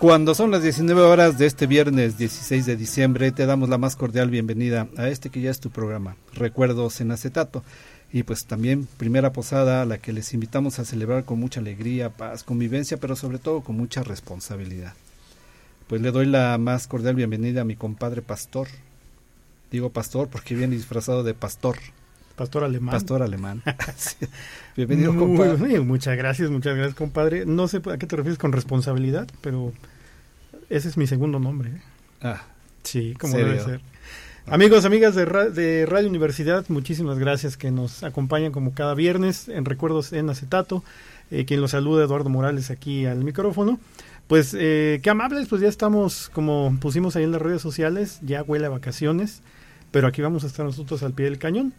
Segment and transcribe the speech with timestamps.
[0.00, 3.96] Cuando son las 19 horas de este viernes 16 de diciembre, te damos la más
[3.96, 7.62] cordial bienvenida a este que ya es tu programa, Recuerdos en Acetato.
[8.10, 12.08] Y pues también primera posada a la que les invitamos a celebrar con mucha alegría,
[12.08, 14.94] paz, convivencia, pero sobre todo con mucha responsabilidad.
[15.86, 18.68] Pues le doy la más cordial bienvenida a mi compadre pastor.
[19.70, 21.76] Digo pastor porque viene disfrazado de pastor.
[22.36, 22.92] Pastor alemán.
[22.92, 23.62] Pastor alemán.
[24.78, 25.78] Bienvenido, compadre.
[25.80, 27.44] muchas gracias, muchas gracias, compadre.
[27.44, 29.74] No sé a qué te refieres con responsabilidad, pero
[30.70, 31.70] ese es mi segundo nombre.
[31.70, 31.80] ¿eh?
[32.22, 32.42] Ah.
[32.82, 33.80] Sí, como debe ser.
[34.46, 39.64] Amigos, amigas de, de, Radio Universidad, muchísimas gracias que nos acompañan como cada viernes en
[39.64, 40.82] Recuerdos en Acetato.
[41.30, 43.78] Eh, quien los saluda, Eduardo Morales, aquí al micrófono.
[44.26, 48.42] Pues eh, qué amables, pues ya estamos, como pusimos ahí en las redes sociales, ya
[48.42, 49.42] huele a vacaciones,
[49.90, 51.74] pero aquí vamos a estar nosotros al pie del cañón.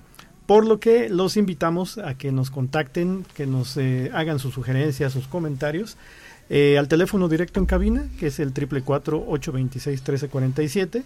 [0.45, 5.13] Por lo que los invitamos a que nos contacten, que nos eh, hagan sus sugerencias,
[5.13, 5.97] sus comentarios
[6.53, 11.05] eh, al teléfono directo en cabina, que es el 444-826-1347.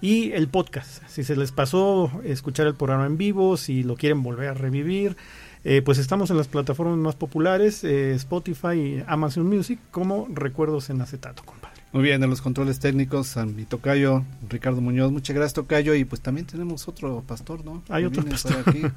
[0.00, 4.24] Y el podcast, si se les pasó escuchar el programa en vivo, si lo quieren
[4.24, 5.16] volver a revivir,
[5.62, 10.90] eh, pues estamos en las plataformas más populares, eh, Spotify y Amazon Music, como Recuerdos
[10.90, 11.75] en Acetato, compadre.
[11.96, 15.10] Muy bien, en los controles técnicos, a mi tocayo, Ricardo Muñoz.
[15.12, 15.94] Muchas gracias, tocayo.
[15.94, 17.82] Y pues también tenemos otro pastor, ¿no?
[17.88, 18.62] Hay otro pastor.
[18.66, 18.82] Aquí.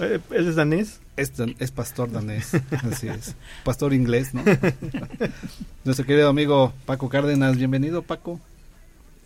[0.00, 0.98] Eh, ¿Él es danés?
[1.16, 2.50] Es, es pastor danés,
[2.82, 3.36] así es.
[3.62, 4.42] Pastor inglés, ¿no?
[5.84, 8.40] Nuestro querido amigo Paco Cárdenas, bienvenido, Paco.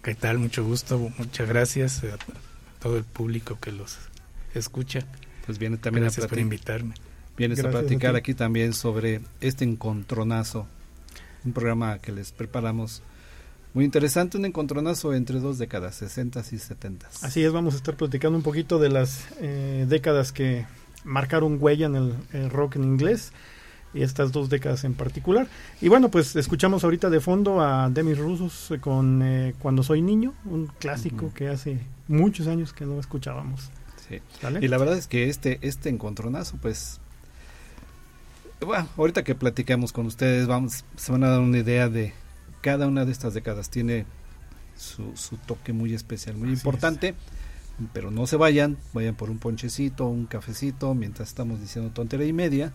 [0.03, 0.37] ¿Qué tal?
[0.37, 2.19] Mucho gusto, muchas gracias a
[2.82, 3.97] todo el público que los
[4.53, 5.06] escucha.
[5.47, 6.93] Pues viene también Gracias por invitarme.
[7.38, 10.66] Vienes a platicar aquí también sobre este encontronazo,
[11.46, 13.02] un programa que les preparamos
[13.72, 17.08] muy interesante, un encontronazo entre dos décadas, 60 y 70.
[17.22, 20.66] Así es, vamos a estar platicando un poquito de las eh, décadas que
[21.04, 23.32] marcaron huella en el, rock en inglés
[23.94, 25.46] y estas dos décadas en particular.
[25.80, 30.34] Y bueno, pues escuchamos ahorita de fondo a Demis Rusos con eh, Cuando soy niño,
[30.44, 31.78] un clásico que hace
[32.08, 33.70] muchos años que no escuchábamos.
[34.60, 37.00] Y la verdad es que este, este encontronazo, pues,
[38.61, 42.15] bueno, ahorita que platicamos con ustedes, vamos, se van a dar una idea de
[42.61, 44.06] cada una de estas décadas tiene
[44.77, 47.15] su, su toque muy especial, muy importante.
[47.93, 52.33] Pero no se vayan, vayan por un ponchecito, un cafecito, mientras estamos diciendo tontería y
[52.33, 52.72] media.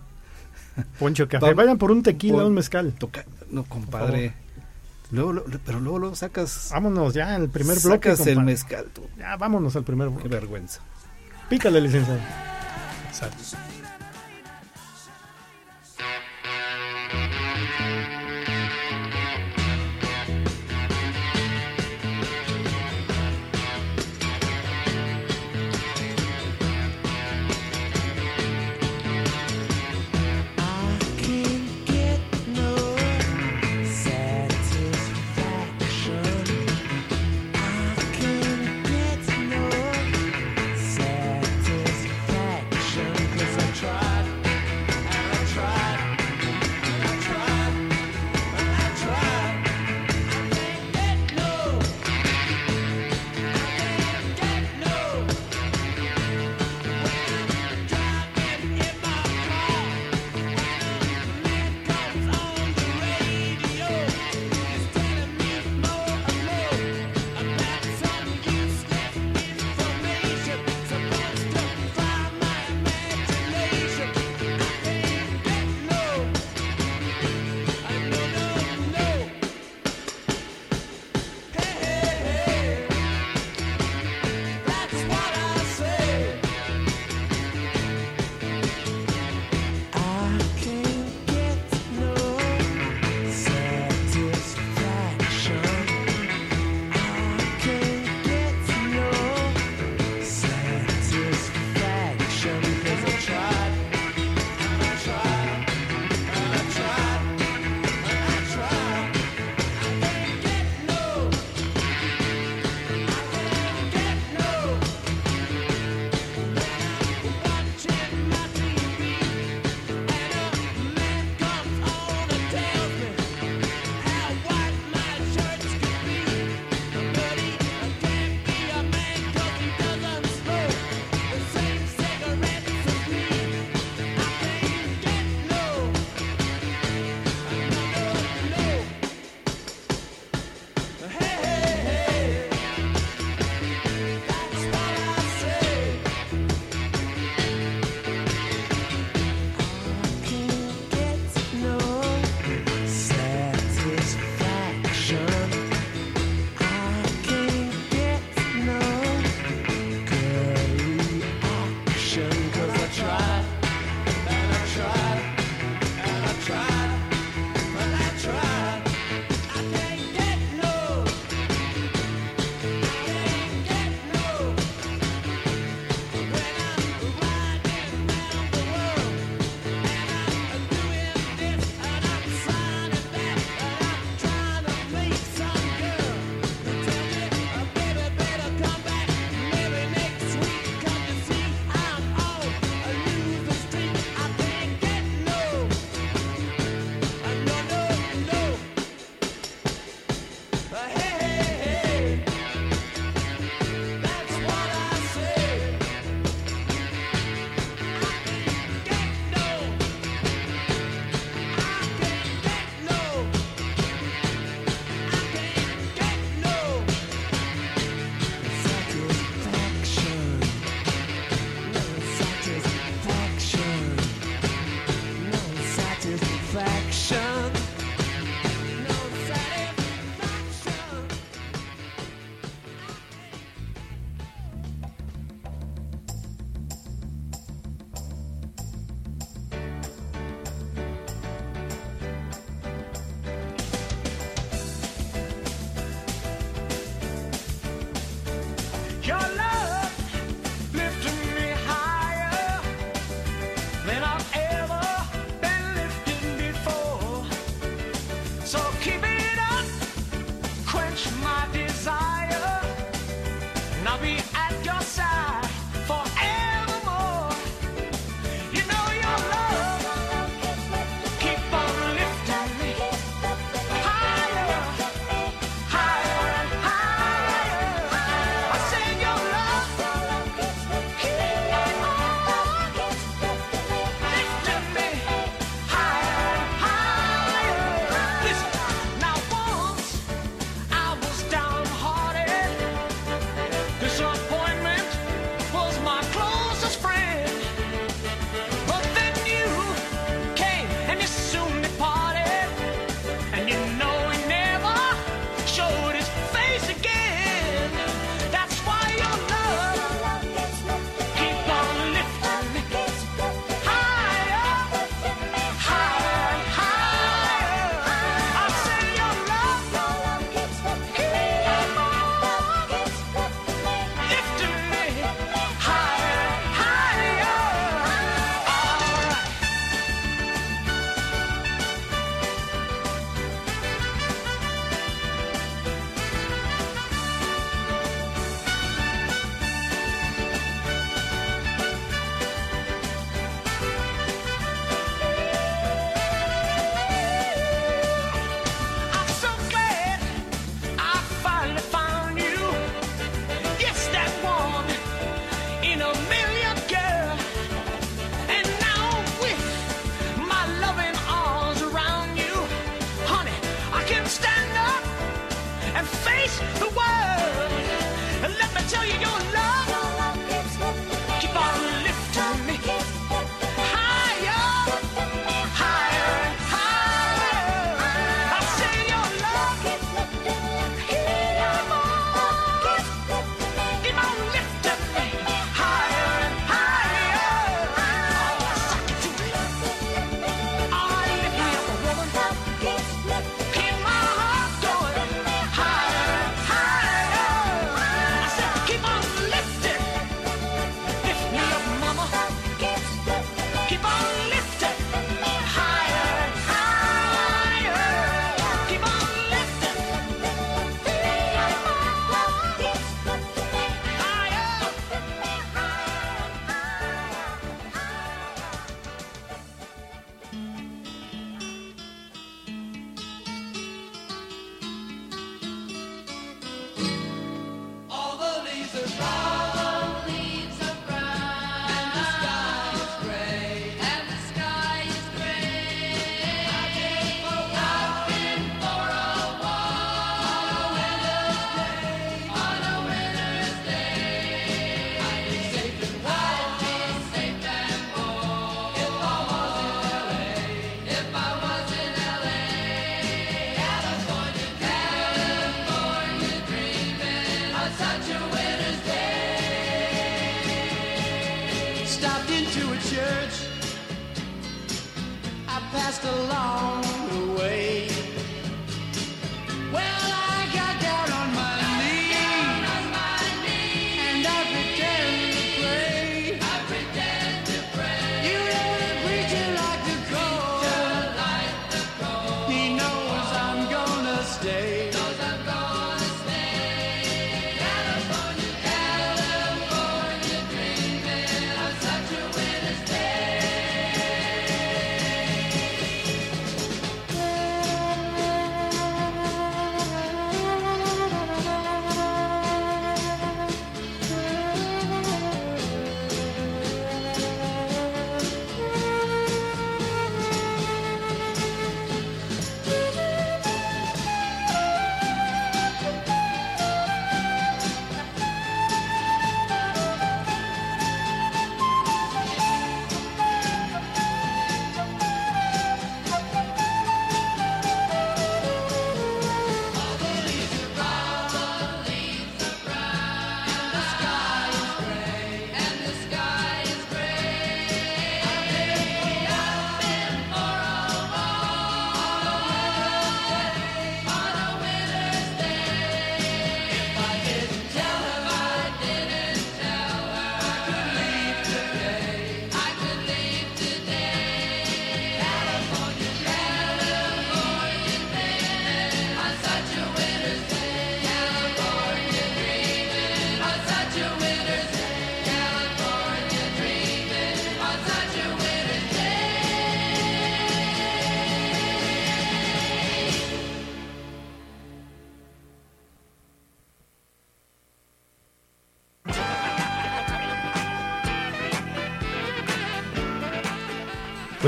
[1.00, 2.94] Poncho café, vayan por un tequila, un mezcal.
[2.94, 4.34] Toca, no, compadre.
[5.12, 6.70] Luego, pero luego lo sacas.
[6.72, 8.12] Vámonos ya, el primer bloque.
[8.12, 8.86] Sacas el mezcal.
[9.18, 10.24] Ya, vámonos al primer bloque.
[10.24, 10.82] Qué vergüenza.
[11.50, 12.20] Pícale, licenciado.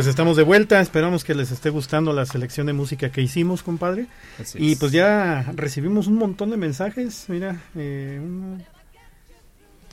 [0.04, 3.64] Pues estamos de vuelta, esperamos que les esté gustando la selección de música que hicimos,
[3.64, 4.08] compadre.
[4.56, 8.58] y pues ya recibimos un montón de mensajes, mira, eh, uno,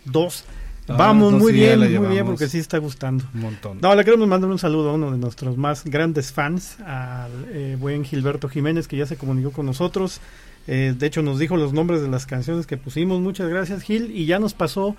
[0.04, 0.42] dos.
[0.88, 3.22] Ah, Vamos, muy bien, muy bien, porque sí está gustando.
[3.34, 3.78] Un montón.
[3.80, 7.76] No, le queremos mandar un saludo a uno de nuestros más grandes fans, al eh,
[7.78, 10.20] buen Gilberto Jiménez, que ya se comunicó con nosotros.
[10.66, 13.20] Eh, de hecho, nos dijo los nombres de las canciones que pusimos.
[13.20, 14.10] Muchas gracias, Gil.
[14.10, 14.96] Y ya nos pasó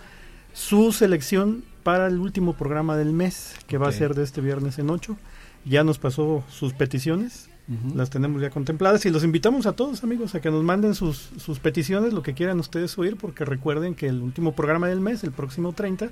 [0.54, 4.80] su selección para el último programa del mes, que va a ser de este viernes
[4.80, 5.18] en 8.
[5.66, 7.50] Ya nos pasó sus peticiones,
[7.96, 11.30] las tenemos ya contempladas y los invitamos a todos amigos a que nos manden sus,
[11.38, 15.24] sus peticiones, lo que quieran ustedes oír, porque recuerden que el último programa del mes,
[15.24, 16.10] el próximo 30,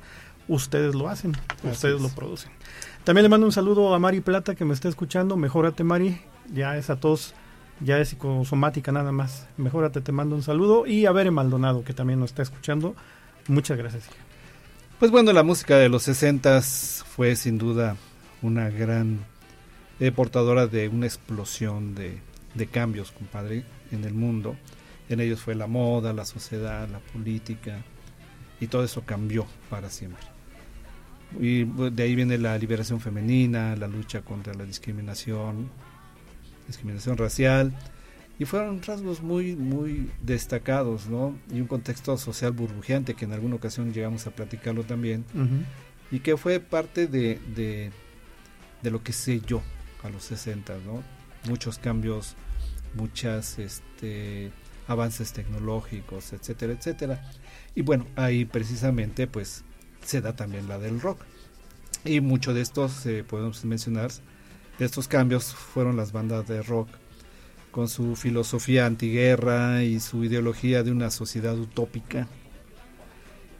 [0.48, 2.51] ustedes lo hacen, ustedes lo producen.
[3.03, 6.22] También le mando un saludo a Mari Plata que me está escuchando, mejórate Mari,
[6.53, 7.34] ya es a todos
[7.81, 9.48] ya es psicosomática nada más.
[9.58, 10.86] Mejórate, te mando un saludo.
[10.86, 12.96] Y a Bere Maldonado, que también nos está escuchando.
[13.48, 14.10] Muchas gracias.
[15.00, 17.96] Pues bueno, la música de los 60 fue sin duda
[18.41, 19.20] una gran
[20.01, 22.20] eh, portadora de una explosión de,
[22.68, 24.58] cambios, compadre, en el mundo.
[25.08, 27.82] En ellos fue la moda, la sociedad, la política,
[28.60, 30.25] y todo eso cambió para siempre.
[31.39, 35.70] Y de ahí viene la liberación femenina, la lucha contra la discriminación,
[36.68, 37.74] discriminación racial,
[38.39, 43.55] y fueron rasgos muy muy destacados no y un contexto social burbujeante que en alguna
[43.55, 45.25] ocasión llegamos a platicarlo también.
[46.10, 47.91] Y que fue parte de, de,
[48.89, 49.62] lo que sé yo
[50.03, 51.03] a los 60 no
[51.48, 52.36] muchos cambios
[52.96, 54.51] muchas este
[54.88, 57.31] avances tecnológicos etcétera etcétera.
[57.75, 59.65] Y bueno ahí precisamente pues
[60.03, 61.25] se da también la del rock.
[62.05, 64.12] Y mucho de estos eh, podemos mencionar
[64.79, 66.88] de estos cambios fueron las bandas de rock
[67.72, 72.28] con su filosofía antiguerra y su ideología de una sociedad utópica.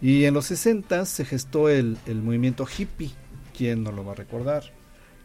[0.01, 3.12] Y en los 60 se gestó el, movimiento hippie,
[3.56, 4.63] ¿quién no lo va a recordar?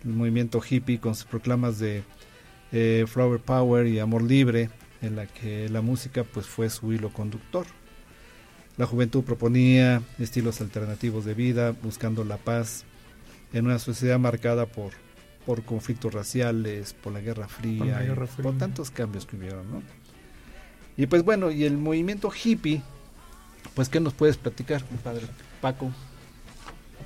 [0.05, 2.03] El movimiento hippie con sus proclamas de
[2.73, 7.13] eh, Flower Power y Amor Libre, en la que la música pues fue su hilo
[7.13, 7.67] conductor.
[8.77, 12.85] La juventud proponía estilos alternativos de vida, buscando la paz
[13.53, 14.93] en una sociedad marcada por
[15.47, 18.05] por conflictos raciales, por la Guerra Fría,
[18.43, 19.83] por, tantos cambios que hubieron, ¿no?
[20.97, 22.83] Y pues bueno, y el movimiento hippie
[23.75, 25.27] Pues, ¿qué nos puedes platicar, compadre
[25.61, 25.91] Paco?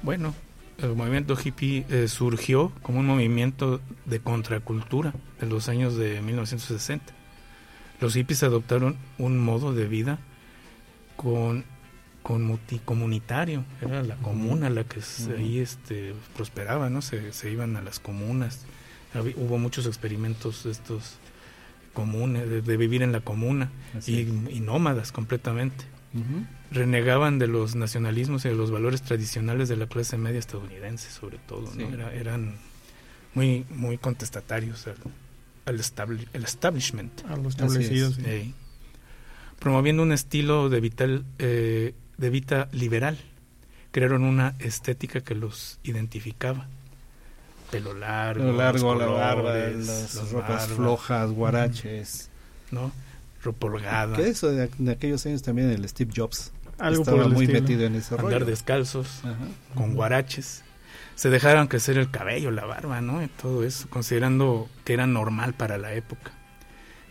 [0.03, 0.35] Bueno,
[0.79, 7.15] el movimiento hippie eh, surgió como un movimiento de contracultura en los años de 1960.
[8.01, 10.21] Los hippies adoptaron un modo de vida
[11.17, 11.65] con,
[12.29, 15.01] con multicomunitario, era la comuna la que
[15.35, 17.01] ahí este, prosperaba, ¿no?
[17.01, 18.67] Se, se, iban a las comunas,
[19.37, 21.17] hubo muchos experimentos estos
[21.95, 23.71] comunes, de, vivir en la comuna
[24.07, 25.87] y, y, nómadas completamente.
[26.71, 31.39] Renegaban de los nacionalismos y de los valores tradicionales de la clase media estadounidense, sobre
[31.39, 31.73] todo.
[32.13, 32.57] eran
[33.33, 34.97] muy, muy contestatarios al,
[35.65, 35.81] al
[36.35, 37.25] el establishment.
[37.27, 38.19] A los establecidos.
[39.59, 43.19] Promoviendo un estilo de, vital, eh, de vida liberal.
[43.91, 46.67] Crearon una estética que los identificaba.
[47.71, 52.31] Pelo largo, Pelo largo la barba, las ropas flojas, guaraches.
[52.71, 52.93] ¿No?
[53.43, 54.17] ropa holgada.
[54.17, 57.61] Que eso de, aquellos años también el Steve Jobs algo estaba muy estilo.
[57.61, 58.47] metido en ese Andar rollo.
[58.47, 59.23] descalzos,
[59.75, 60.65] con guaraches.
[61.15, 63.23] Se dejaron crecer el cabello, la barba, ¿no?
[63.23, 66.31] Y todo eso, considerando que era normal para la época.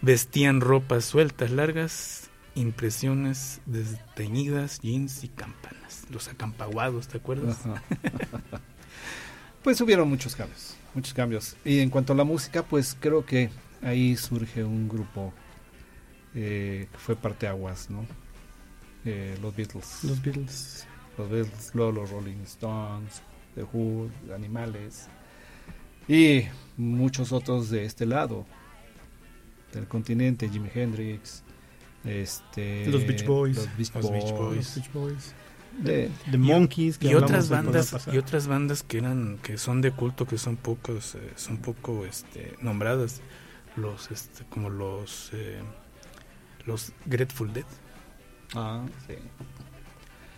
[0.01, 2.26] Vestían ropas sueltas, largas,
[2.57, 6.05] impresiones desteñidas, jeans y campanas.
[6.09, 7.59] Los acampaguados, ¿te acuerdas?
[9.63, 11.57] Pues hubieron muchos cambios, muchos cambios.
[11.65, 13.49] Y en cuanto a la música, pues creo que
[13.81, 15.33] ahí surge un grupo
[16.33, 18.05] eh, que fue parteaguas, ¿no?
[19.03, 20.05] Eh, los Beatles.
[20.05, 20.87] Los Beatles.
[21.17, 23.21] Los Beatles, luego los Rolling Stones,
[23.55, 25.09] The Who, Animales
[26.07, 26.43] y
[26.77, 28.45] muchos otros de este lado
[29.73, 31.43] del continente, Jimi Hendrix,
[32.03, 33.55] este, Los Beach Boys.
[33.57, 34.55] los Beach Los Beach Boys.
[34.57, 35.33] Los Beach Boys.
[35.79, 36.97] de- The Monkeys.
[36.97, 40.55] que y otras bandas y otras bandas que eran que son de culto que son
[40.57, 43.21] pocos eh, son poco este nombradas
[43.75, 45.59] los este como los eh,
[46.65, 47.65] los Grateful Dead
[48.55, 49.13] ah, sí.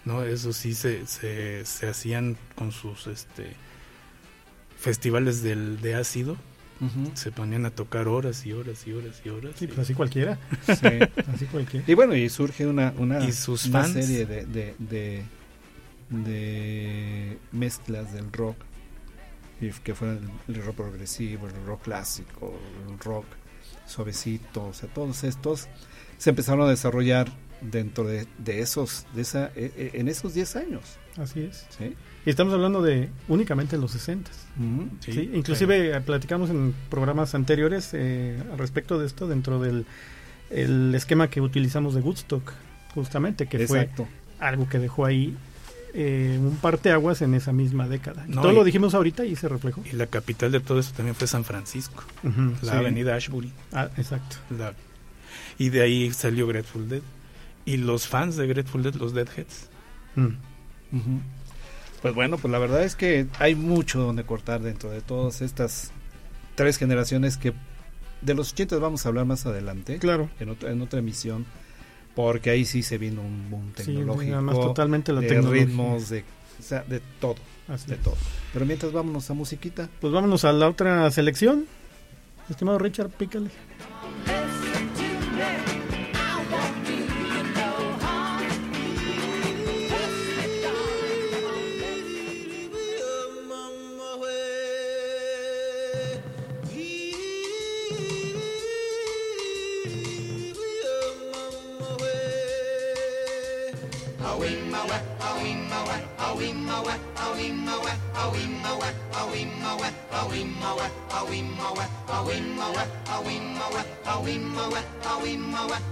[0.04, 3.56] no eso sí se, se, se hacían con sus este
[4.78, 6.36] festivales del de ácido
[7.14, 9.94] Se ponían a tocar horas y horas y horas y horas Sí, y- pues así
[9.94, 10.40] cualquiera.
[10.66, 10.88] Sí.
[11.34, 11.86] Así cualquiera.
[11.88, 13.94] Y bueno, y surge una, una, Y sus una fans.
[13.94, 15.24] serie de, de, de,
[16.10, 18.56] de mezclas del rock,
[19.62, 22.58] y que fue el, rock progresivo, el rock clásico,
[22.90, 23.26] el rock
[23.86, 25.68] suavecito, o sea, todos estos
[26.18, 27.28] se empezaron a desarrollar
[27.62, 30.98] dentro de, de esos, de esa, e- e- en esos 10 años.
[31.18, 31.66] Así es.
[31.78, 31.96] ¿sí?
[32.26, 34.30] Y estamos hablando de únicamente los 60.
[34.60, 34.90] Ujú.
[35.00, 39.86] Sí, Sí, inclusive eh, platicamos en programas anteriores eh, al respecto de esto dentro del
[40.50, 42.52] el esquema que utilizamos de Woodstock,
[42.96, 44.08] justamente, que Exacto.
[44.38, 45.36] fue algo que dejó ahí
[45.94, 48.26] eh, un parteaguas en esa misma década.
[48.28, 49.84] No, Todo y- lo dijimos ahorita y se reflejó.
[49.92, 52.04] y la capital de todo eso también fue San Francisco
[52.62, 52.78] la sí.
[52.78, 54.38] avenida Ashbury Ah, exacto.
[54.58, 54.74] La-
[55.58, 57.02] y de ahí salió Grateful Dead.
[57.66, 59.70] Y los fans de Grateful Dead, los Deadheads.
[60.16, 60.30] Mm.
[62.02, 65.92] Pues bueno, pues la verdad es que hay mucho donde cortar dentro de todas estas
[66.56, 67.54] tres generaciones que
[68.22, 70.30] de los 80 vamos a hablar más adelante Claro.
[70.40, 71.46] en otra, en otra emisión
[72.16, 75.66] porque ahí sí se vino un boom Sí, tecnológico además totalmente la de tecnología.
[75.66, 76.24] ritmos de,
[76.60, 77.36] o sea, de todo
[77.70, 78.02] Así de es.
[78.02, 78.16] todo
[78.54, 81.66] pero mientras vámonos a musiquita Pues vámonos a la otra selección.
[82.50, 83.50] Estimado Richard, pícale.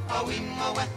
[0.09, 0.96] Oh, we wee.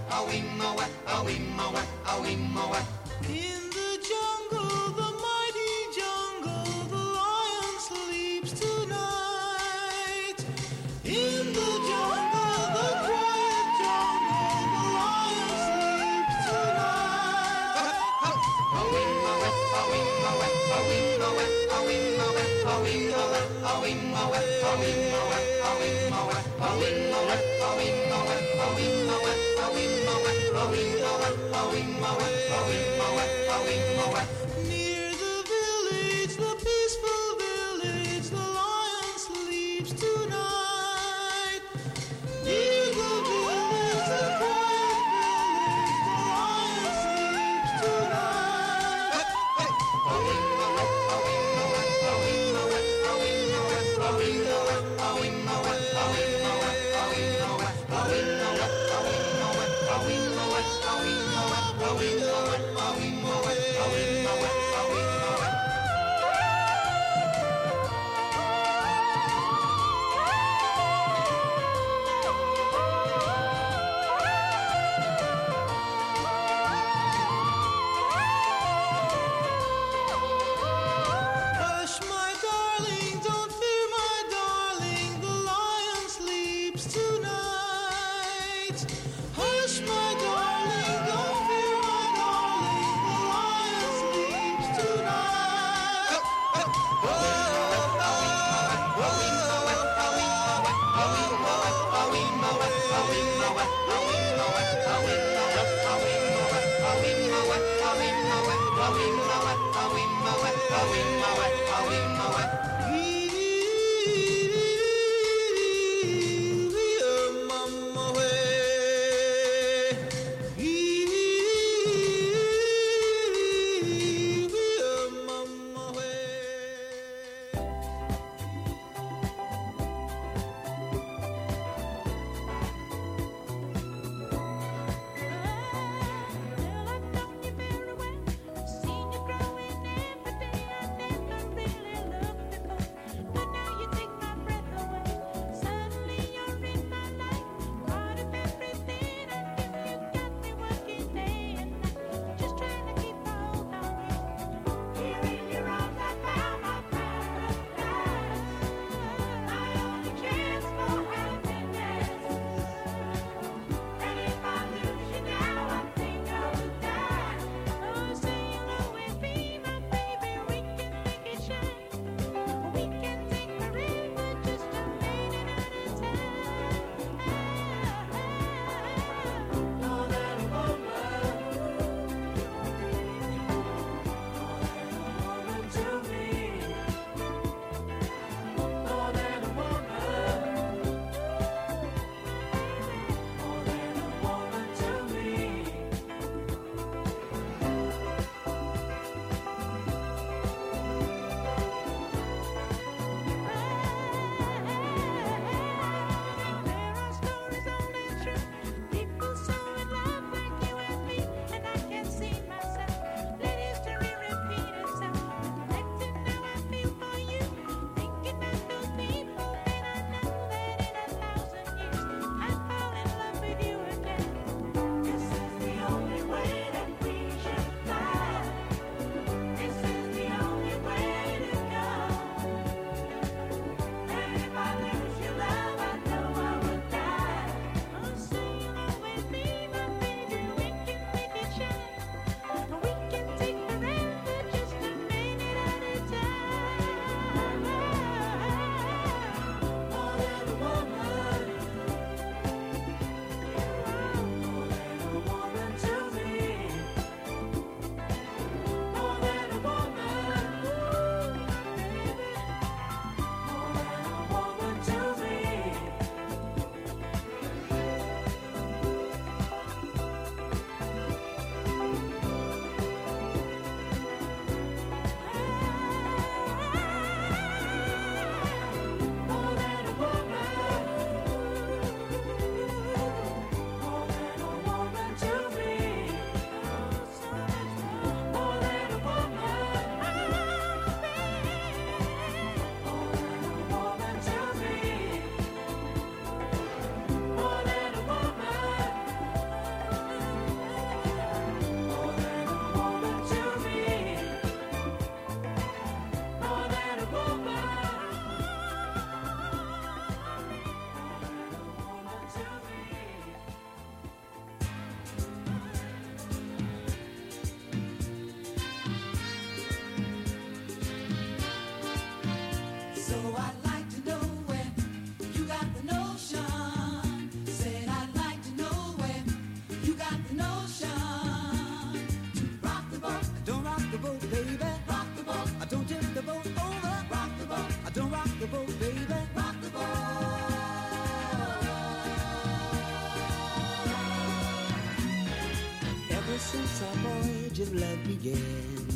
[348.20, 348.86] again.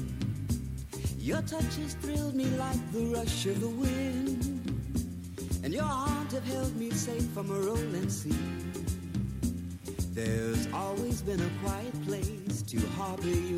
[1.18, 4.60] Your touch has thrilled me like the rush of the wind,
[5.62, 8.36] and your arms have held me safe from a rolling sea.
[10.12, 13.56] There's always been a quiet place to harbor you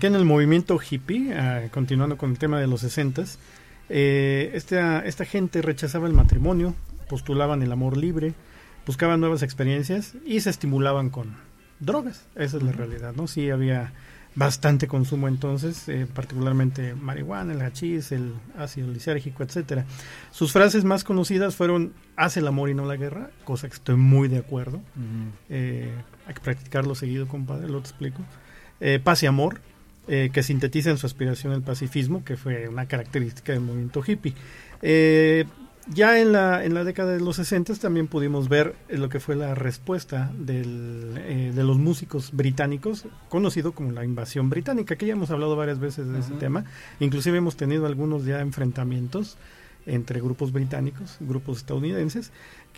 [0.00, 3.22] Aquí en el movimiento hippie, ah, continuando con el tema de los 60
[3.90, 6.74] eh, esta, esta gente rechazaba el matrimonio,
[7.06, 8.32] postulaban el amor libre,
[8.86, 11.36] buscaban nuevas experiencias y se estimulaban con
[11.80, 12.24] drogas.
[12.34, 13.26] Esa es la realidad, ¿no?
[13.26, 13.92] Sí había
[14.34, 19.84] bastante consumo entonces, eh, particularmente marihuana, el hachís, el ácido lisérgico, etcétera.
[20.30, 23.96] Sus frases más conocidas fueron "Haz el amor y no la guerra", cosa que estoy
[23.96, 24.80] muy de acuerdo.
[25.50, 25.92] Eh,
[26.26, 28.22] hay que practicarlo seguido, compadre, lo te explico.
[28.80, 29.60] Eh, paz y amor,
[30.10, 34.34] eh, que sintetiza en su aspiración el pacifismo, que fue una característica del movimiento hippie.
[34.82, 35.44] Eh,
[35.92, 39.18] ya en la, en la década de los 60 también pudimos ver eh, lo que
[39.18, 45.06] fue la respuesta del, eh, de los músicos británicos, conocido como la invasión británica, que
[45.06, 46.64] ya hemos hablado varias veces de ese tema.
[47.00, 49.38] Inclusive hemos tenido algunos ya enfrentamientos
[49.86, 52.32] entre grupos británicos, grupos estadounidenses,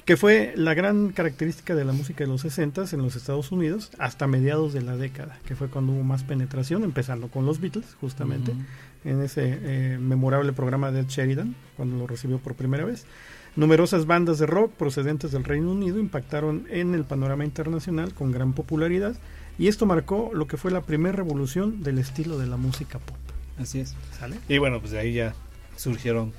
[0.05, 3.91] que fue la gran característica de la música de los 60 en los Estados Unidos
[3.99, 7.97] hasta mediados de la década, que fue cuando hubo más penetración, empezando con los Beatles,
[8.01, 8.61] justamente, Ujú.
[9.05, 13.07] en ese eh, memorable programa de Ed Sheridan, cuando lo recibió por primera vez.
[13.55, 18.55] Numerosas bandas de rock procedentes del Reino Unido impactaron en el panorama internacional con gran
[18.55, 19.15] popularidad
[19.59, 23.17] y esto marcó lo que fue la primera revolución del estilo de la música pop.
[23.59, 23.95] Así es.
[24.19, 24.37] ¿Sale?
[24.49, 25.35] Y bueno, pues de ahí ya
[25.77, 26.33] surgieron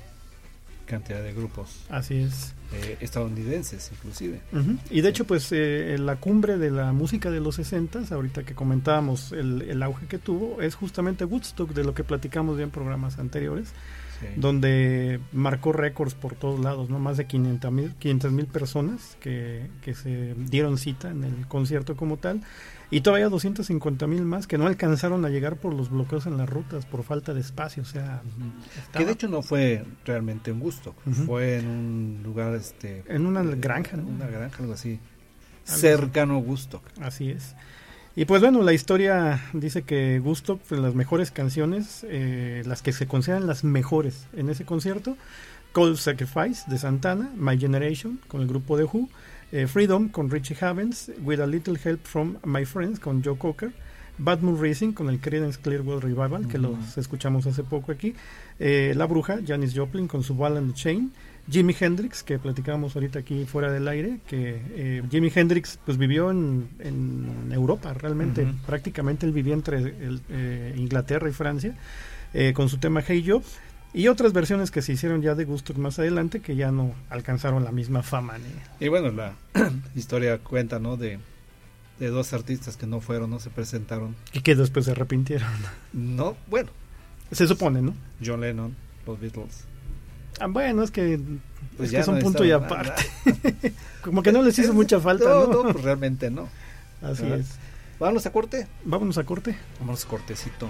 [0.86, 2.54] cantidad de grupos Así es.
[2.72, 4.40] eh, estadounidenses inclusive.
[4.52, 4.76] Ujú.
[4.90, 8.54] Y de hecho, pues eh, la cumbre de la música de los 60, ahorita que
[8.54, 12.70] comentábamos el, el auge que tuvo, es justamente Woodstock, de lo que platicamos ya en
[12.70, 13.72] programas anteriores,
[14.20, 14.26] Sí.
[14.36, 17.00] donde marcó récords por todos lados, ¿no?
[17.00, 17.72] Más de 500
[18.30, 22.40] mil personas que, que se dieron cita en el concierto como tal,
[22.94, 26.48] y todavía 250 mil más que no alcanzaron a llegar por los bloqueos en las
[26.48, 28.22] rutas, por falta de espacio, o sea...
[28.76, 30.94] Estaba Que de hecho no fue realmente un gusto,
[31.26, 34.06] fue en un lugar este En una granja, ¿no?
[34.06, 35.00] una granja algo así
[35.66, 35.80] así.
[35.80, 36.82] cercano a Gusto.
[37.00, 37.56] Así es.
[38.14, 42.92] Y pues bueno, la historia dice que Gusto, pues las mejores canciones, eh, las que
[42.92, 45.16] se consideran las mejores en ese concierto,
[45.72, 49.08] Cold Sacrifice de Santana, My Generation con el grupo de Who,
[49.52, 53.72] eh, Freedom con Richie Havens, With a Little Help from My Friends con Joe Cocker,
[54.18, 58.14] Bad Moon Racing con el Creedence Clearwater Revival, que los escuchamos hace poco aquí,
[58.58, 61.12] eh, La Bruja, Janis Joplin con su Ball and the Chain,
[61.50, 66.30] Jimi Hendrix, que platicábamos ahorita aquí fuera del aire, que eh, Jimi Hendrix pues vivió
[66.30, 71.76] en, en Europa realmente, prácticamente él vivía entre el, eh, Inglaterra y Francia,
[72.32, 73.42] eh, con su tema Hey Job,
[73.94, 77.64] y otras versiones que se hicieron ya de gusto más adelante que ya no alcanzaron
[77.64, 78.36] la misma fama.
[78.38, 79.34] Ni, Y bueno, la
[79.94, 80.96] historia cuenta, ¿no?
[80.96, 81.18] De,
[82.00, 84.16] de dos artistas que no fueron, no se presentaron.
[84.32, 85.48] y que después se arrepintieron.
[85.92, 86.70] No, bueno,
[87.30, 87.94] Se supone, ¿no?
[88.24, 88.74] John Lennon,
[89.06, 89.64] los Beatles.
[90.40, 91.20] Ah, bueno, es que,
[91.76, 93.04] Pues es, ya que son no punto y aparte.
[94.02, 95.62] Como que no les hizo mucha falta, No, ¿no?
[95.64, 96.48] no, pues realmente no.
[97.00, 97.38] Así ¿verdad?
[97.38, 97.56] es.
[98.00, 98.66] Vámonos a corte.
[98.84, 99.56] Vámonos a corte.
[99.78, 100.68] Vámonos a cortecito.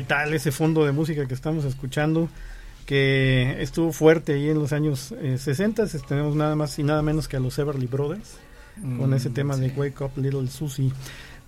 [0.00, 2.30] ¿Qué tal ese fondo de música que estamos escuchando?
[2.86, 5.86] que estuvo fuerte ahí en los años eh, 60.
[6.08, 8.38] Tenemos nada más y nada menos que a los Everly Brothers
[8.98, 9.60] con ese Mm, tema sí.
[9.60, 10.90] de Wake Up Little Susie.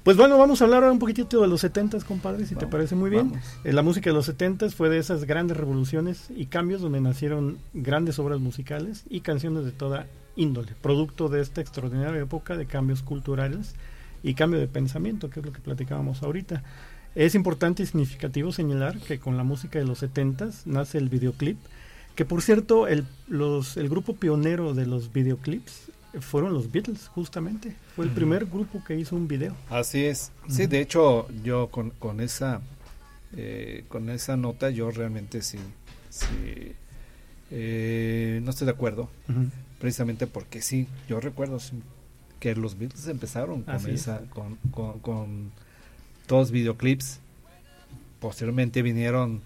[0.02, 2.94] Pues bueno, vamos a hablar ahora un poquitito de los 70s, compadre, si te parece
[2.94, 3.32] muy bien.
[3.64, 7.56] Eh, la música de los 70s fue de esas grandes revoluciones y cambios donde nacieron
[7.72, 13.00] grandes obras musicales y canciones de toda índole, producto de esta extraordinaria época de cambios
[13.02, 13.74] culturales
[14.22, 16.62] y cambio de pensamiento, que es lo que platicábamos ahorita.
[17.14, 21.58] Es importante y significativo señalar que con la música de los 70s nace el videoclip,
[22.14, 27.74] que por cierto, el, los, el grupo pionero de los videoclips fueron los Beatles, justamente.
[27.96, 29.54] Fue el primer grupo que hizo un video.
[29.70, 30.30] Así es.
[30.48, 32.60] Sí, de hecho, yo con, con esa
[33.34, 35.58] eh, con esa nota, yo realmente sí,
[36.10, 36.74] sí
[37.50, 39.08] eh, no estoy de acuerdo,
[39.78, 41.58] precisamente porque sí, yo recuerdo
[42.40, 44.02] que los Beatles empezaron con Así es.
[44.02, 45.52] esa, con, con, con
[46.26, 47.20] todos videoclips.
[48.20, 49.40] Posteriormente vinieron,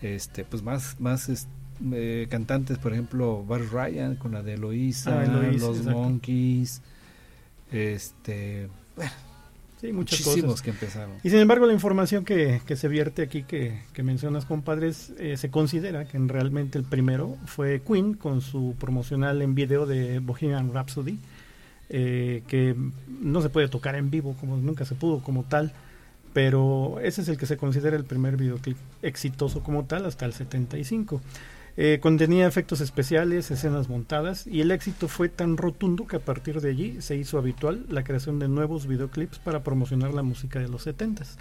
[0.00, 1.46] este, pues más, más
[1.92, 5.98] eh, cantantes, por ejemplo, Barry Ryan con la de Eloisa, Ah, los exacto.
[5.98, 6.80] Monkeys,
[7.72, 8.68] este,
[9.80, 10.62] Sí, muchas muchísimos cosas.
[10.62, 11.10] que empezaron.
[11.24, 15.36] Y sin embargo, la información que, que se vierte aquí, que, que mencionas, compadres, eh,
[15.36, 20.20] se considera que en realmente el primero fue Queen con su promocional en video de
[20.20, 21.18] Bohemian Rhapsody,
[21.88, 22.76] eh, que
[23.20, 25.72] no se puede tocar en vivo, como nunca se pudo como tal,
[26.32, 30.32] pero ese es el que se considera el primer videoclip exitoso como tal hasta el
[30.32, 31.20] 75.
[31.76, 36.60] Eh, contenía efectos especiales, escenas montadas y el éxito fue tan rotundo que a partir
[36.60, 40.68] de allí se hizo habitual la creación de nuevos videoclips para promocionar la música de
[40.68, 41.36] los 70s.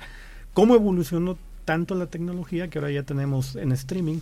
[0.53, 4.19] ¿Cómo evolucionó tanto la tecnología que ahora ya tenemos en streaming?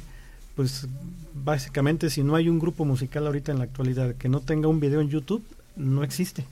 [0.55, 0.88] Pues
[1.34, 4.79] básicamente si no hay un grupo musical ahorita en la actualidad que no tenga un
[4.79, 5.43] video en YouTube,
[5.75, 6.43] no existe,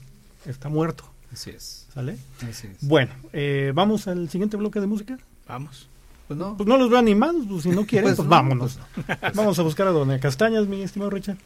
[0.46, 1.86] está muerto, Así es.
[1.92, 2.16] ¿sale?
[2.48, 2.86] Así es.
[2.86, 5.18] Bueno, eh, vamos al siguiente bloque de música.
[5.46, 5.88] Vamos.
[6.26, 8.78] Pues no, Pues no los veo animados, pues si no quieren, Pues pues, no, vámonos.
[9.34, 11.38] Vamos a buscar a Doña Castañas, mi estimado Richard.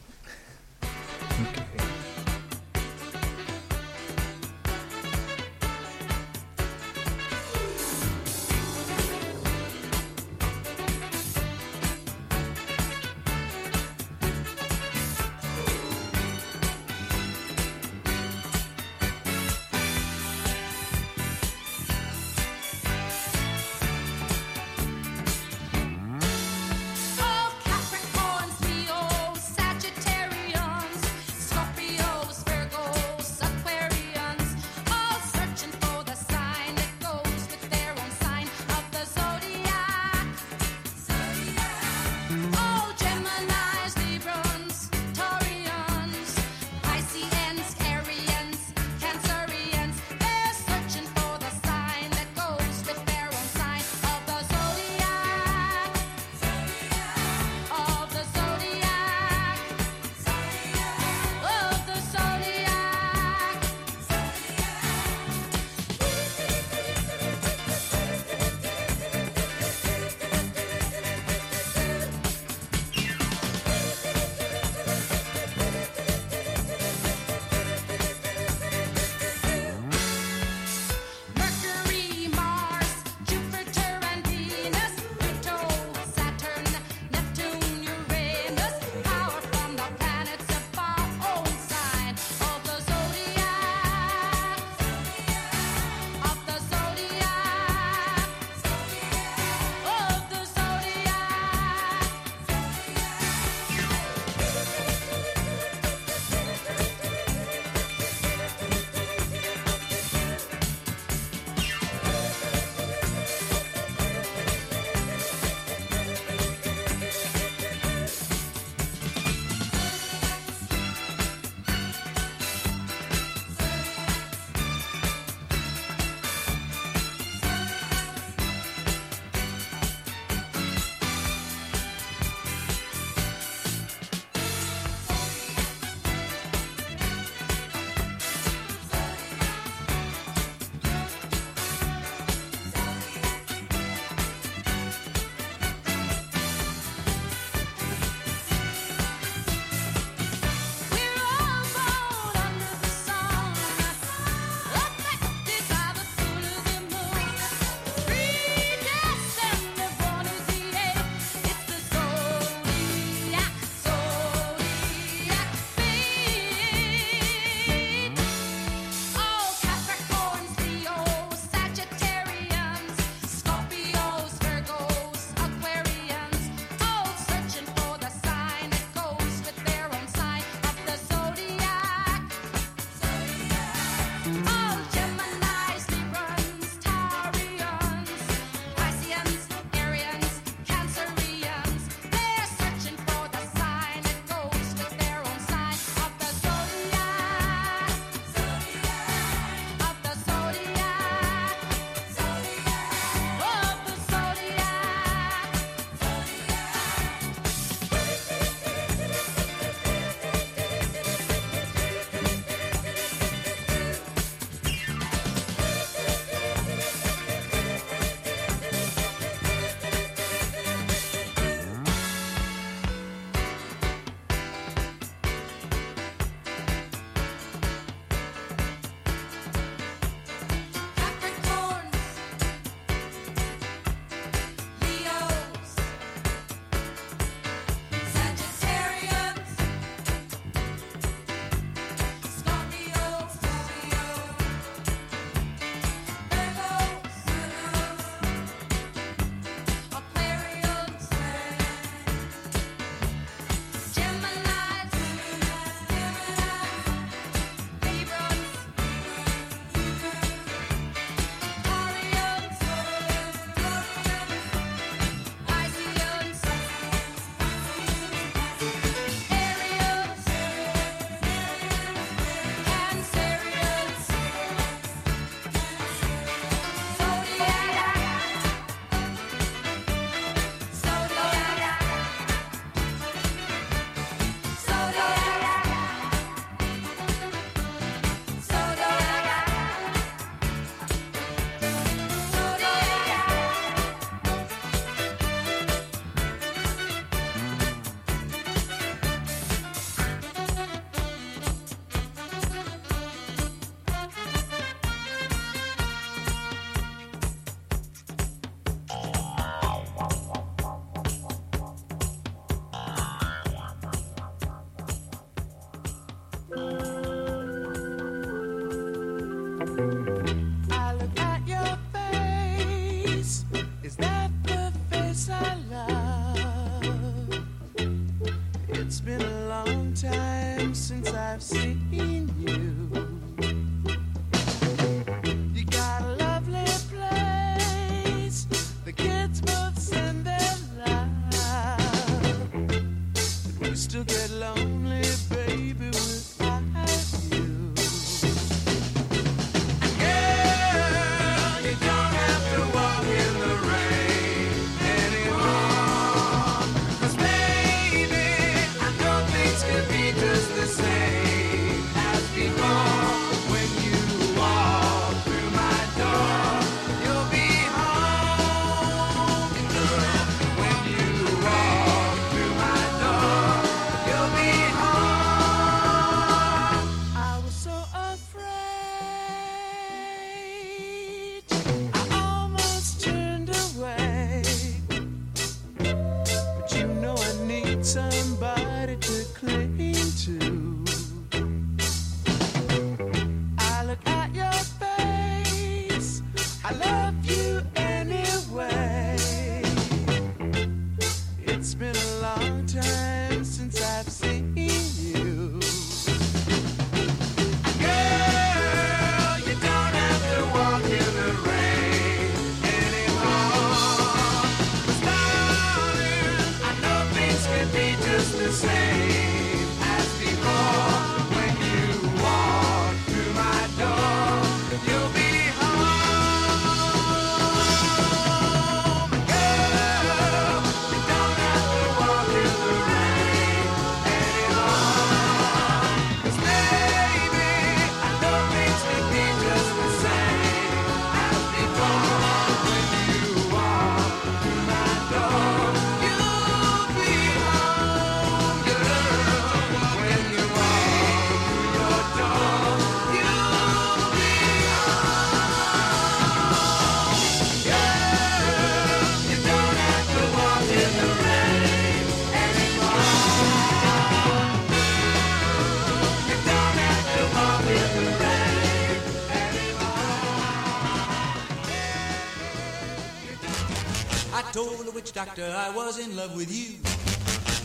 [475.13, 476.79] Doctor I was in love with you.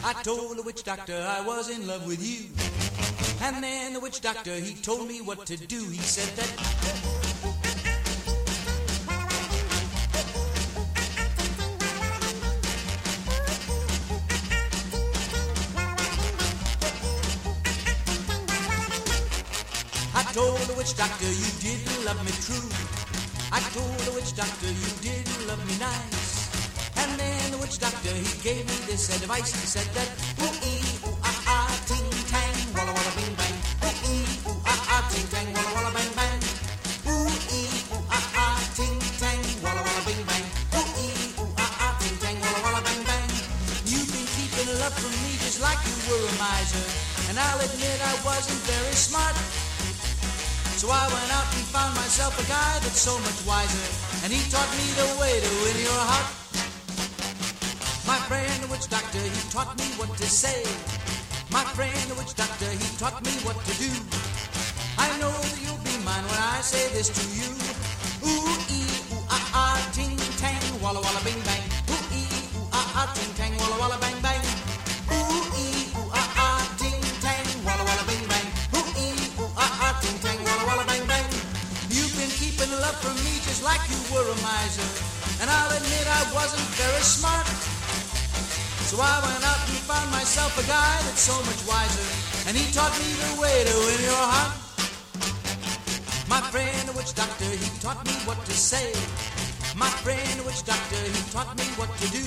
[0.04, 2.50] I told the witch doctor I was in love with you.
[3.42, 5.80] And then the witch doctor, he told me what to do.
[5.90, 6.50] He said that.
[20.16, 22.70] I told the witch doctor you didn't love me true.
[23.52, 26.17] I told the witch doctor you didn't love me nice.
[26.98, 29.54] And then the witch doctor he gave me this advice.
[29.54, 30.10] He said that
[30.42, 33.56] ooh ee ooh ah ah ting tang walla walla bing bang.
[33.86, 36.38] Ooh ee ooh ah ah ting tang walla walla bang bang.
[37.12, 40.46] Ooh ee ooh ah ah ting tang walla walla bing bang.
[40.78, 43.26] Ooh ee ooh ah ah ting tang walla walla bang bang.
[43.86, 46.86] You've been keeping love from me just like you were a miser.
[47.30, 49.36] And I'll admit I wasn't very smart.
[50.82, 53.88] So I went out and found myself a guy that's so much wiser.
[54.24, 56.37] And he taught me the way to win your heart.
[58.78, 60.62] Witch doctor, he taught me what to say.
[61.50, 63.90] My friend, the witch doctor, he taught me what to do.
[65.02, 67.50] I know that you'll be mine when I say this to you.
[68.22, 68.86] Ooh, ee,
[69.18, 71.66] ooh, ah, ah, ting, tang, walla, walla, bing, bang.
[71.90, 74.46] Ooh, ee, ooh, ah, ah, ting, tang, walla, walla, bang, bang.
[75.10, 78.46] Ooh, ee, ooh, ah, ah, ting, tang, walla, walla, bing, bang.
[78.78, 81.26] Ooh, ee, ooh, ah, ah, ting, tang, walla, walla, bang, bang.
[81.90, 84.86] You've been keeping love from me just like you were a miser.
[85.42, 87.47] And I'll admit I wasn't very smart.
[88.88, 92.08] So I went out and found myself a guy that's so much wiser.
[92.48, 94.56] And he taught me the way to win your heart.
[96.32, 98.96] My friend, the witch doctor, he taught me what to say.
[99.76, 102.24] My friend, the witch doctor, he taught me what to do.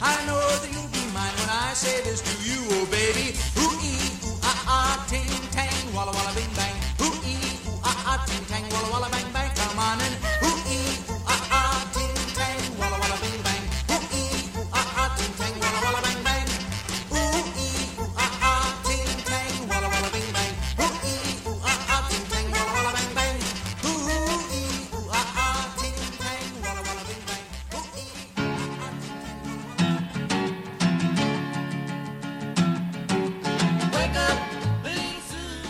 [0.00, 3.36] I know that you'll be mine when I say this to you, oh baby.
[3.60, 6.72] Ooh ee, ooh ah ah, ting tang, walla walla bing bang.
[7.04, 7.36] Ooh ee,
[7.68, 9.52] ooh ah ah, ting tang, walla walla bang bang.
[9.60, 10.79] Come on and ooh ee,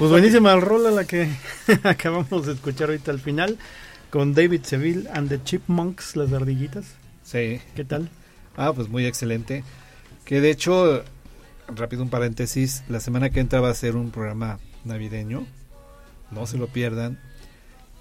[0.01, 1.28] Pues buenísima rola la que
[1.82, 3.59] acabamos de escuchar ahorita al final
[4.09, 6.94] con David Seville and the Chipmunks, las ardillitas.
[7.22, 7.61] Sí.
[7.76, 8.09] ¿Qué tal?
[8.57, 9.62] Ah, pues muy excelente.
[10.24, 11.05] Que de hecho,
[11.68, 15.46] rápido un paréntesis, la semana que entra va a ser un programa navideño.
[16.30, 17.20] No se lo pierdan.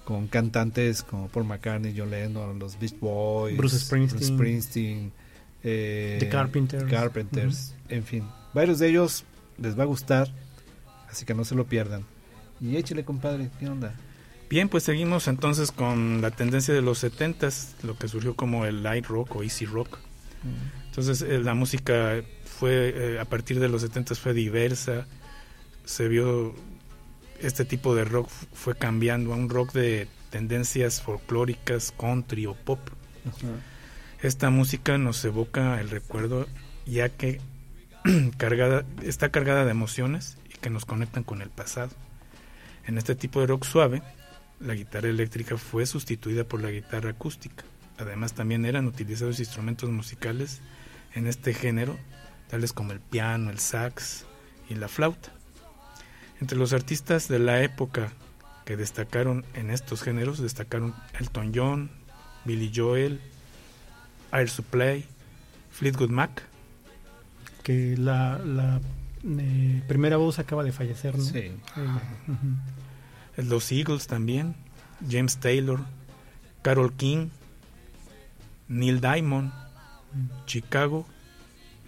[0.06, 4.24] Con cantantes como Paul McCartney, John Lennon, los Beach Boys, Bruce Springsteen.
[4.24, 5.12] Springsteen,
[5.62, 6.90] eh, The Carpenters.
[6.90, 8.24] Carpenters, en fin.
[8.54, 9.24] Varios de ellos
[9.58, 10.32] les va a gustar,
[11.10, 12.04] así que no se lo pierdan.
[12.60, 13.94] Y échale, compadre, ¿qué onda?
[14.50, 18.82] Bien, pues seguimos entonces con la tendencia de los 70s, lo que surgió como el
[18.82, 19.98] light rock o easy rock.
[20.86, 25.06] Entonces eh, la música fue eh, a partir de los 70s fue diversa,
[25.84, 26.54] se vio
[27.40, 32.80] este tipo de rock fue cambiando a un rock de tendencias folclóricas, country o pop.
[34.20, 36.46] Esta música nos evoca el recuerdo
[36.86, 37.40] ya que
[38.36, 41.90] cargada, está cargada de emociones que nos conectan con el pasado.
[42.86, 44.02] En este tipo de rock suave,
[44.60, 47.64] la guitarra eléctrica fue sustituida por la guitarra acústica.
[47.98, 50.60] Además también eran utilizados instrumentos musicales
[51.14, 51.98] en este género,
[52.48, 54.24] tales como el piano, el sax
[54.68, 55.30] y la flauta.
[56.40, 58.12] Entre los artistas de la época
[58.64, 61.90] que destacaron en estos géneros destacaron Elton John,
[62.44, 63.20] Billy Joel,
[64.32, 65.04] Air Supply,
[65.70, 66.42] Fleetwood Mac,
[67.62, 68.80] Que la, la
[69.24, 71.24] eh, primera voz acaba de fallecer, ¿no?
[71.24, 71.38] Sí.
[73.36, 74.54] Eh, los Eagles también,
[75.08, 75.80] James Taylor,
[76.62, 77.28] Carol King,
[78.68, 79.52] Neil Diamond,
[80.46, 81.06] Chicago,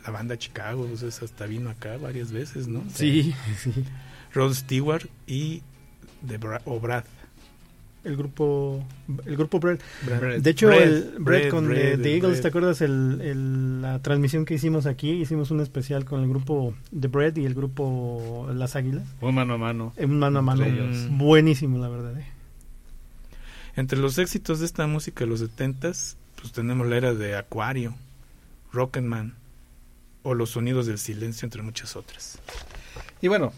[0.05, 2.83] la banda Chicago, pues, hasta vino acá varias veces, ¿no?
[2.95, 3.73] Sí, sí.
[4.35, 5.63] Rod Stewart y
[6.27, 7.05] The Bra- o Brad.
[8.05, 8.85] El grupo,
[9.27, 9.79] el grupo Bread.
[10.41, 12.41] De hecho, Bread, el Bread con eh, The Eagles.
[12.41, 15.11] ¿te acuerdas el, el- la transmisión que hicimos aquí?
[15.11, 19.05] Hicimos un especial con el grupo The Bread y el grupo Las Águilas.
[19.21, 19.93] Un mano a mano.
[19.97, 20.65] En mano a mano.
[21.11, 22.19] Buenísimo, la verdad.
[22.19, 22.27] eh.
[23.77, 27.95] Entre los éxitos de esta música de los 70s, pues tenemos la era de Acuario,
[28.73, 29.35] Rocketman
[30.25, 32.39] o Los Sonidos del Silencio, entre muchas otras.
[33.21, 33.53] Y bueno,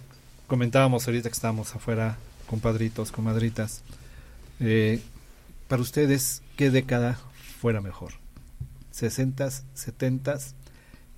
[0.47, 2.17] comentábamos ahorita que estábamos afuera,
[2.47, 3.83] compadritos, comadritas.
[4.61, 5.01] Eh,
[5.69, 7.19] para ustedes, ¿qué década
[7.61, 8.13] fuera mejor?
[8.93, 10.55] ¿60s, 70s?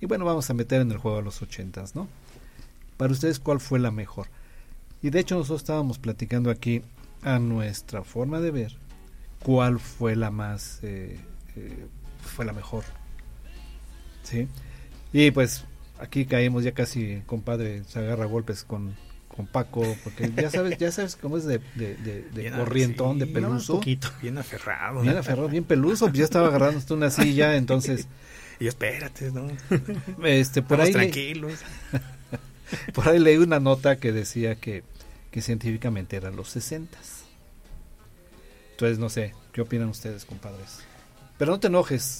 [0.01, 2.07] Y bueno, vamos a meter en el juego a los 80s, ¿no?
[2.97, 4.27] Para ustedes, ¿cuál fue la mejor?
[5.01, 6.81] Y de hecho, nosotros estábamos platicando aquí
[7.21, 8.77] a nuestra forma de ver
[9.43, 11.19] cuál fue la más, eh,
[11.55, 11.85] eh,
[12.21, 12.83] fue la mejor.
[14.23, 14.47] ¿Sí?
[15.13, 15.65] Y pues
[15.99, 18.95] aquí caímos ya casi, compadre, se agarra golpes con,
[19.37, 23.13] con Paco, porque ya sabes, ya sabes cómo es de, de, de- de Bien, corrientón,
[23.13, 23.75] sí, de peluso.
[23.75, 24.09] poquito.
[24.21, 25.01] Bien aferrado.
[25.01, 28.07] Bien aferrado, bien peluso, pues ya estaba agarrando hasta una silla, entonces,
[28.59, 29.47] Y espérate, ¿no?
[30.25, 31.53] este, por Estamos ahí, le- tranquilos.
[32.93, 34.83] por ahí leí una nota que decía que,
[35.31, 36.97] que científicamente eran los 60
[38.71, 40.79] Entonces, no sé, ¿qué opinan ustedes, compadres?
[41.37, 42.19] Pero no te enojes.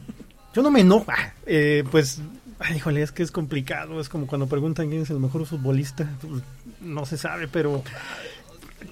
[0.54, 1.04] Yo no me enojo.
[1.08, 2.20] Ah, eh, pues,
[2.60, 4.00] ay, híjole, es que es complicado.
[4.00, 6.08] Es como cuando preguntan quién es el mejor futbolista.
[6.20, 6.42] Pues,
[6.80, 7.82] no se sabe, pero.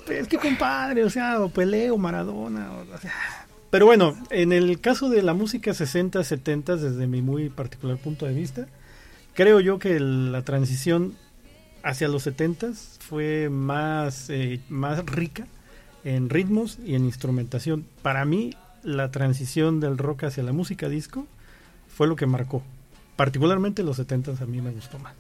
[0.08, 2.70] Es que, compadre, o sea, o Pelé o Maradona.
[2.72, 3.12] o- sea.
[3.70, 8.24] Pero bueno, en el caso de la música 60, 70, desde mi muy particular punto
[8.26, 8.66] de vista,
[9.34, 11.14] creo yo que la transición
[11.82, 12.68] hacia los 70
[13.00, 15.46] fue más, eh, más rica
[16.04, 17.84] en ritmos y en instrumentación.
[18.02, 21.26] Para mí, la transición del rock hacia la música disco
[21.88, 22.62] fue lo que marcó.
[23.16, 25.14] Particularmente los 70 a mí me gustó más.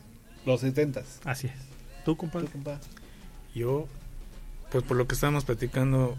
[0.44, 1.54] Los 70 Así es.
[2.04, 2.48] ¿Tú, compadre?
[3.54, 3.88] Yo,
[4.70, 6.16] pues por lo que estábamos platicando,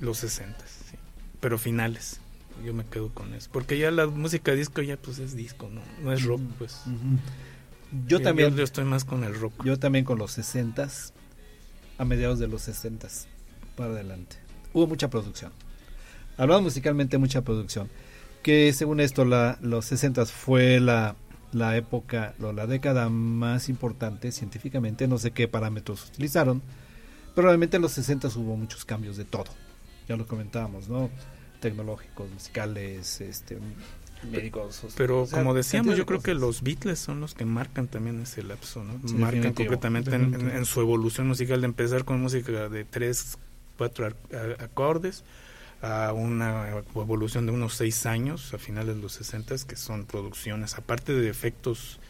[0.00, 0.96] los 60, sí.
[1.40, 2.20] pero finales.
[2.64, 3.50] Yo me quedo con eso.
[3.52, 6.80] Porque ya la música disco ya pues es disco, no, no es rock, pues.
[8.06, 9.64] Yo también, Yo, estoy más con el rock.
[9.64, 10.88] yo también con los 60
[11.98, 13.08] a mediados de los 60
[13.76, 14.36] para adelante.
[14.72, 15.52] Hubo mucha producción.
[16.38, 17.88] Hablando musicalmente, mucha producción.
[18.46, 21.16] Que según esto, la, los 60 fue la,
[21.50, 25.08] la época, o la década más importante científicamente.
[25.08, 26.62] No sé qué parámetros utilizaron.
[27.34, 29.46] Pero realmente en los 60 hubo muchos cambios de todo.
[30.08, 31.10] Ya lo comentábamos, ¿no?
[31.58, 33.58] Tecnológicos, musicales, este,
[34.30, 34.86] médicos.
[34.96, 38.20] Pero o sea, como decíamos, yo creo que los Beatles son los que marcan también
[38.22, 38.92] ese lapso, ¿no?
[39.08, 40.58] Sí, marcan definitivo, completamente en, en- definitivo.
[40.58, 43.38] en su evolución musical de empezar con música de tres,
[43.76, 44.06] cuatro
[44.60, 45.24] acordes
[45.82, 50.74] a una evolución de unos seis años a finales de los 60 que son producciones,
[50.76, 52.00] aparte de efectos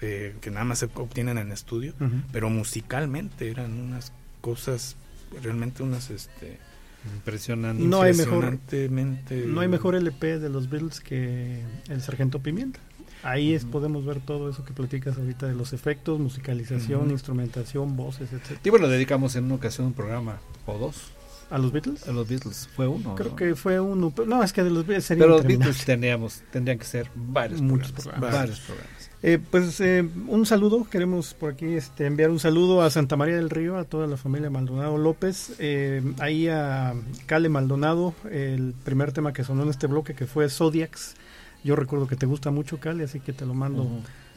[0.00, 1.94] de- que nada más se obtienen en estudio,
[2.32, 4.96] pero musicalmente eran unas cosas
[5.42, 6.58] realmente unas este
[7.16, 7.82] Impresionante.
[7.82, 12.78] No hay mejor- impresionantemente- No hay mejor LP de los Beatles que El Sargento Pimienta.
[13.24, 18.32] Ahí es, podemos ver todo eso que platicas ahorita de los efectos, musicalización, instrumentación, voces,
[18.32, 18.58] etc.
[18.64, 21.10] Y bueno, dedicamos en una ocasión un programa o dos
[21.52, 22.08] ¿A los Beatles?
[22.08, 23.14] A los Beatles fue uno.
[23.14, 23.36] Creo ¿no?
[23.36, 24.10] que fue uno.
[24.14, 25.46] pero- No, es que de los Beatles sería Pero los.
[25.46, 28.20] Beatles teníamos, tendrían que ser varios Muchos programas.
[28.20, 28.40] programas.
[28.40, 29.10] Varios programas.
[29.24, 33.36] Eh, pues eh, un saludo, queremos por aquí este, enviar un saludo a Santa María
[33.36, 36.94] del Río, a toda la familia Maldonado López, eh, ahí a
[37.26, 41.14] Cale Maldonado, el primer tema que sonó en este bloque que fue Zodiacs.
[41.62, 43.86] Yo recuerdo que te gusta mucho Cale, así que te lo mando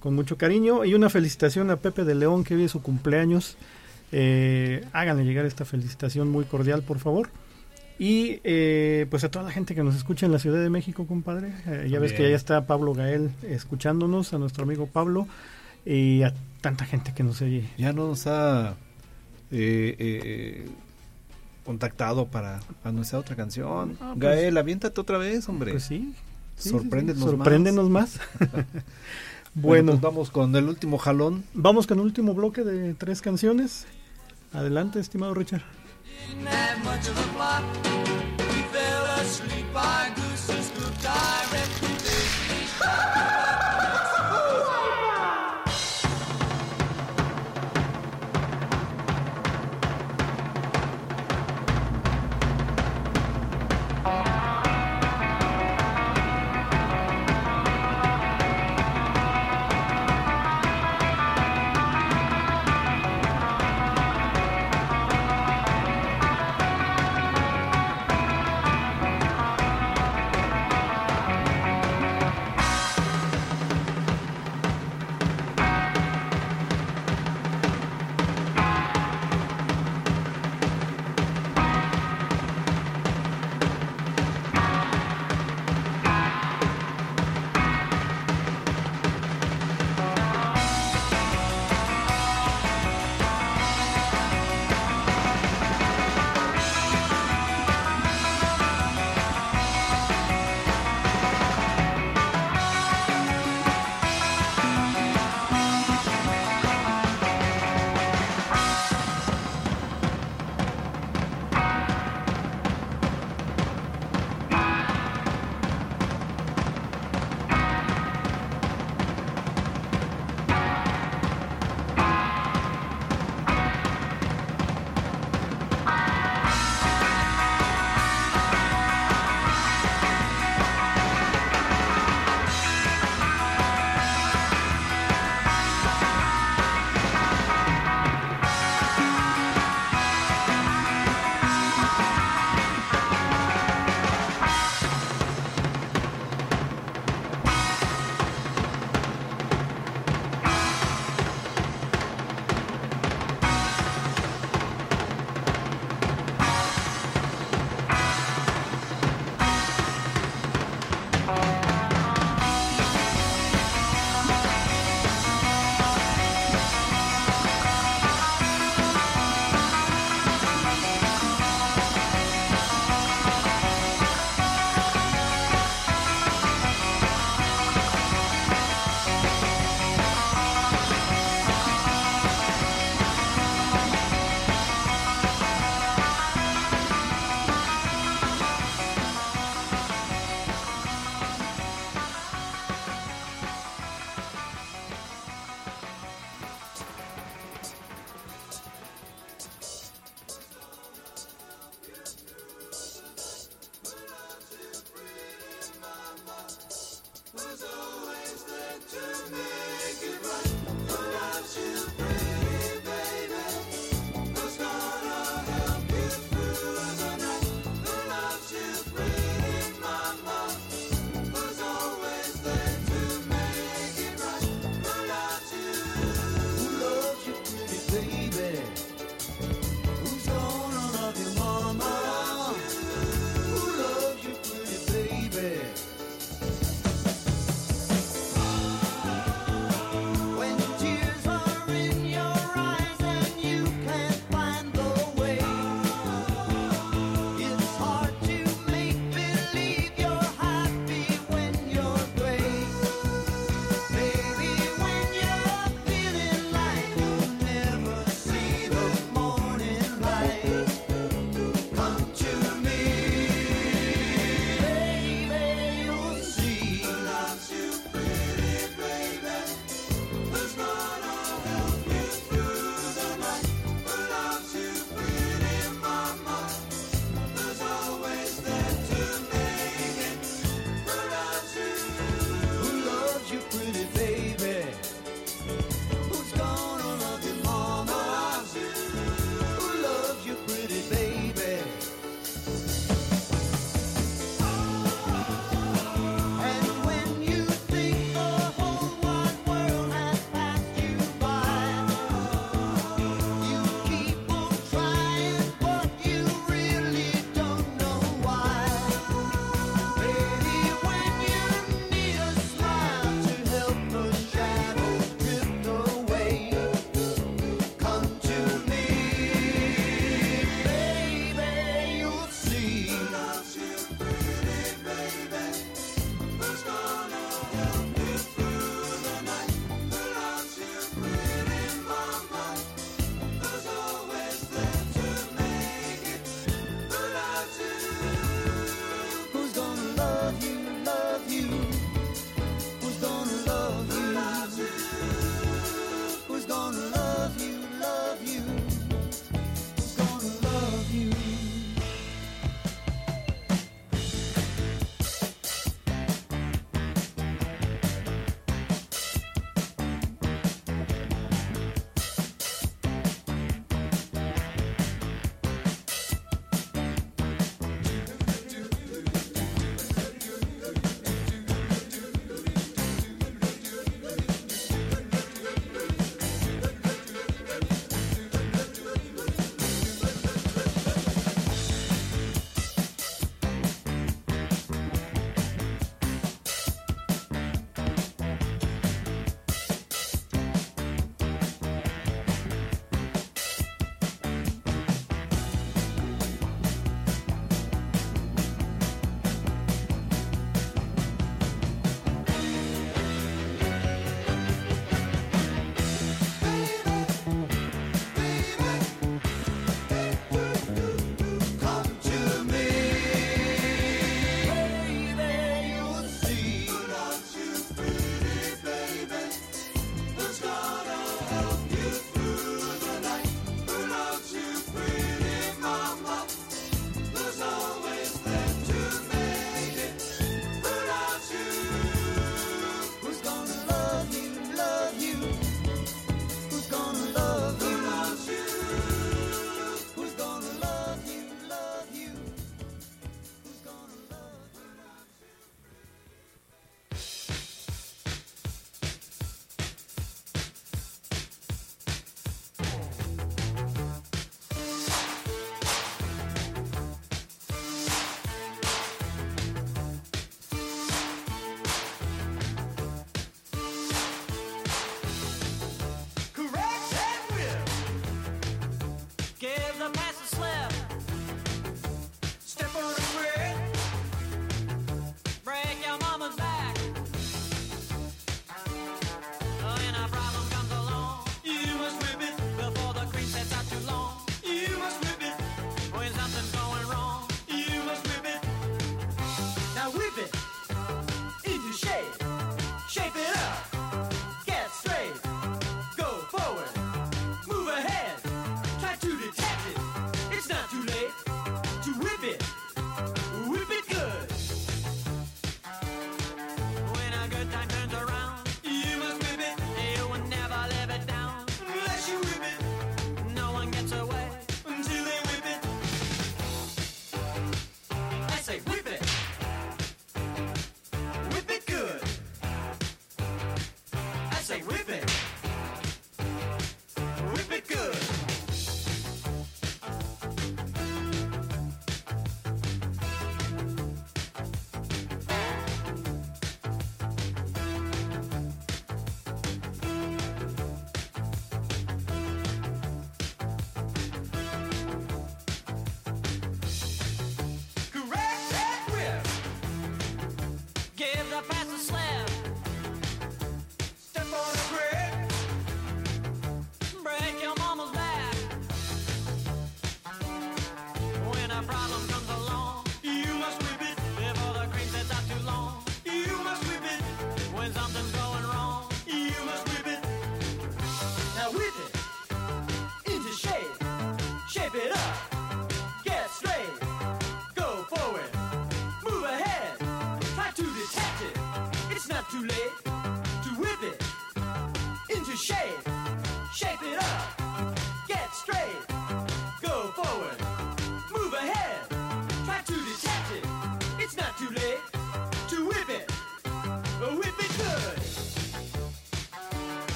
[0.00, 0.84] con mucho cariño.
[0.84, 3.56] Y una felicitación a Pepe de León, que hoy es su cumpleaños.
[4.12, 7.28] Eh, háganle llegar esta felicitación muy cordial, por favor.
[7.98, 11.06] Y eh, pues a toda la gente que nos escucha en la Ciudad de México,
[11.06, 11.52] compadre.
[11.66, 15.26] Eh, ya ves que ya está Pablo Gael escuchándonos, a nuestro amigo Pablo.
[15.84, 17.64] Y a tanta gente que nos oye.
[17.78, 18.74] Ya nos ha
[19.50, 20.68] eh, eh,
[21.64, 23.96] contactado para anunciar otra canción.
[24.00, 25.70] Ah, pues- Gael, aviéntate otra vez, hombre.
[25.70, 26.12] Pues sí.
[26.56, 26.70] sí, sí, sí.
[26.70, 27.30] Sorpréndenos más.
[27.30, 28.20] Sorpréndenos más.
[29.56, 31.42] bueno, bueno, pues vamos con el último jalón.
[31.54, 33.86] vamos con el último bloque de tres canciones.
[34.52, 35.62] Adelante, estimado Richard.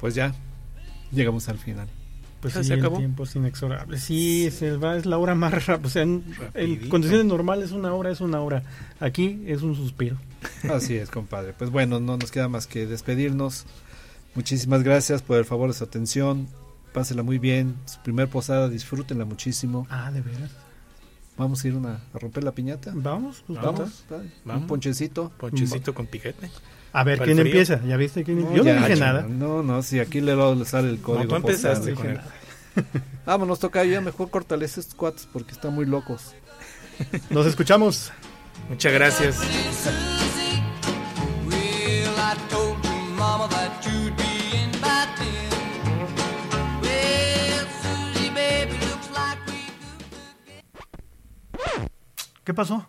[0.00, 0.34] pues ya
[1.12, 1.88] llegamos al final.
[2.40, 2.96] Pues sí, acabó.
[2.96, 3.98] El tiempo es inexorable.
[3.98, 5.86] Sí, se va, es la hora más rápida.
[5.86, 6.22] O sea, en,
[6.88, 8.62] condiciones normales una hora es una hora.
[8.98, 10.16] Aquí es un suspiro.
[10.70, 11.52] Así es, compadre.
[11.52, 13.66] Pues bueno, no nos queda más que despedirnos.
[14.34, 16.48] Muchísimas gracias por el favor de su atención.
[16.94, 17.76] Pásela muy bien.
[17.84, 19.86] Su primer posada, disfrútenla muchísimo.
[19.90, 20.50] Ah, de veras.
[21.36, 22.92] Vamos a ir una, a romper la piñata.
[22.94, 24.04] Vamos, pues vamos.
[24.44, 24.62] vamos.
[24.62, 25.30] Un ponchecito.
[25.38, 26.50] Ponchecito con piquete.
[26.92, 27.60] A ver, ¿quién el frío.
[27.60, 27.80] empieza?
[27.86, 29.22] ¿Ya viste quién No, Yo no dije nada.
[29.28, 31.72] No, no, si aquí le, le sale el No, código tú postal.
[31.72, 32.14] empezaste con el...
[32.14, 32.28] nada.
[33.26, 36.34] Vámonos, toca ya mejor córtale esos cuates porque están muy locos.
[37.30, 38.12] Nos escuchamos.
[38.68, 39.36] Muchas gracias.
[52.44, 52.86] ¿Qué pasó?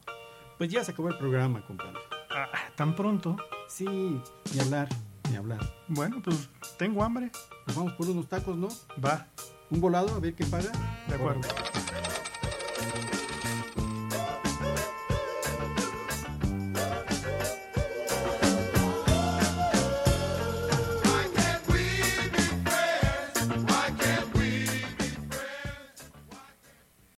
[0.57, 1.99] Pues ya se acabó el programa, compadre.
[2.29, 3.35] Ah, tan pronto.
[3.73, 4.89] Sí, ni hablar,
[5.29, 5.59] ni hablar.
[5.87, 7.31] Bueno, pues tengo hambre.
[7.67, 8.67] Nos vamos por unos tacos, ¿no?
[9.03, 9.27] Va,
[9.69, 10.71] Un volado, a ver qué paga.
[11.07, 11.41] de acuerdo.